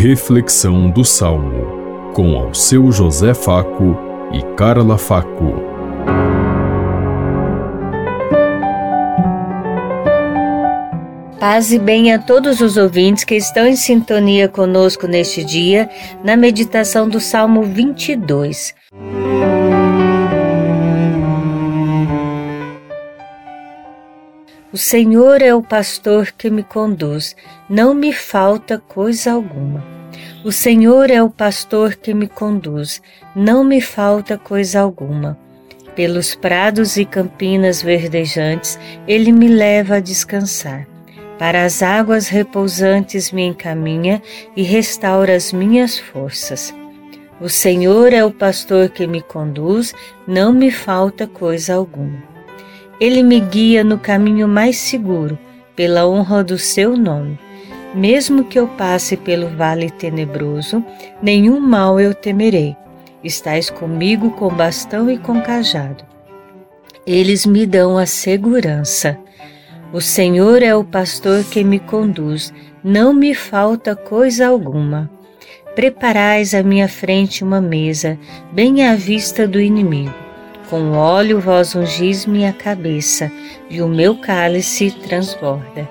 [0.00, 3.98] Reflexão do Salmo, com ao seu José Faco
[4.32, 5.54] e Carla Faco.
[11.40, 15.90] Paz e bem a todos os ouvintes que estão em sintonia conosco neste dia,
[16.22, 18.76] na meditação do Salmo 22.
[24.78, 27.34] O Senhor é o pastor que me conduz,
[27.68, 29.84] não me falta coisa alguma.
[30.44, 33.02] O Senhor é o pastor que me conduz,
[33.34, 35.36] não me falta coisa alguma.
[35.96, 40.86] Pelos prados e campinas verdejantes, ele me leva a descansar.
[41.40, 44.22] Para as águas repousantes me encaminha
[44.54, 46.72] e restaura as minhas forças.
[47.40, 49.92] O Senhor é o pastor que me conduz,
[50.24, 52.37] não me falta coisa alguma.
[53.00, 55.38] Ele me guia no caminho mais seguro,
[55.76, 57.38] pela honra do seu nome.
[57.94, 60.84] Mesmo que eu passe pelo vale tenebroso,
[61.22, 62.76] nenhum mal eu temerei.
[63.22, 66.04] Estás comigo com bastão e com cajado.
[67.06, 69.18] Eles me dão a segurança.
[69.92, 72.52] O Senhor é o pastor que me conduz,
[72.84, 75.10] não me falta coisa alguma.
[75.74, 78.18] Preparais à minha frente uma mesa,
[78.52, 80.27] bem à vista do inimigo.
[80.68, 83.32] Com óleo vós ungis minha cabeça,
[83.70, 85.88] e o meu cálice transborda.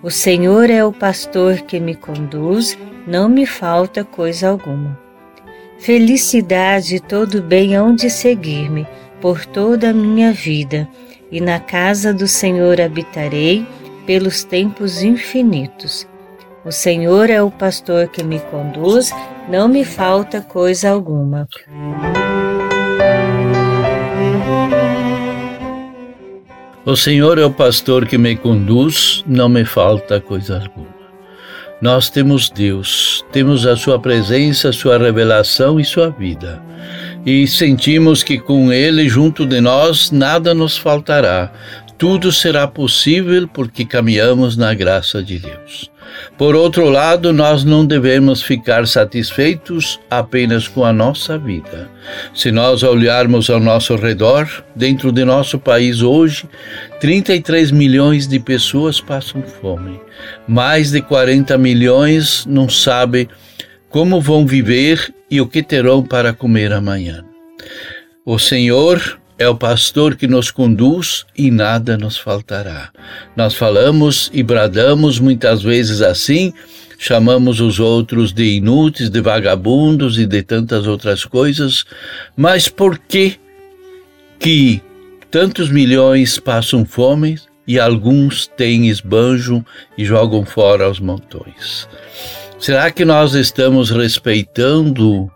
[0.00, 4.96] O Senhor é o pastor que me conduz, não me falta coisa alguma.
[5.80, 8.86] Felicidade e todo bem hão de seguir-me
[9.20, 10.88] por toda a minha vida,
[11.30, 13.66] e na casa do Senhor habitarei
[14.06, 16.06] pelos tempos infinitos.
[16.64, 19.12] O Senhor é o pastor que me conduz,
[19.48, 21.48] não me falta coisa alguma.
[26.86, 30.86] O Senhor é o pastor que me conduz, não me falta coisa alguma.
[31.82, 36.62] Nós temos Deus, temos a Sua presença, Sua revelação e Sua vida.
[37.26, 41.52] E sentimos que com Ele junto de nós nada nos faltará.
[41.98, 45.90] Tudo será possível porque caminhamos na graça de Deus.
[46.36, 51.90] Por outro lado, nós não devemos ficar satisfeitos apenas com a nossa vida.
[52.34, 56.44] Se nós olharmos ao nosso redor, dentro de nosso país hoje,
[57.00, 59.98] 33 milhões de pessoas passam fome.
[60.46, 63.28] Mais de 40 milhões não sabem
[63.88, 67.24] como vão viver e o que terão para comer amanhã.
[68.24, 72.90] O Senhor é o pastor que nos conduz e nada nos faltará.
[73.36, 76.52] Nós falamos e bradamos muitas vezes assim,
[76.98, 81.84] chamamos os outros de inúteis, de vagabundos e de tantas outras coisas,
[82.36, 83.38] mas por que
[84.38, 84.82] que
[85.30, 89.64] tantos milhões passam fome e alguns têm esbanjo
[89.98, 91.86] e jogam fora os montões?
[92.58, 95.30] Será que nós estamos respeitando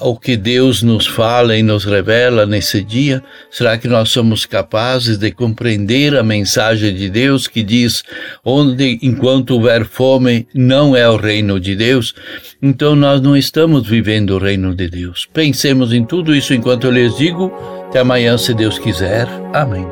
[0.00, 3.22] o que Deus nos fala e nos revela nesse dia?
[3.50, 8.02] Será que nós somos capazes de compreender a mensagem de Deus que diz:
[8.44, 12.14] onde enquanto houver fome, não é o reino de Deus?
[12.62, 15.28] Então nós não estamos vivendo o reino de Deus.
[15.32, 17.52] Pensemos em tudo isso enquanto eu lhes digo.
[17.88, 19.26] Até amanhã, se Deus quiser.
[19.52, 19.86] Amém.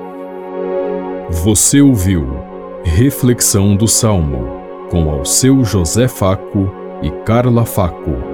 [1.31, 2.43] Você ouviu
[2.85, 4.59] Reflexão do Salmo
[4.91, 8.28] com ao seu José Faco e Carla Faco.